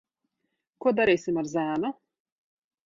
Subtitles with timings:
[0.85, 1.95] Ko darīsim ar zēnu?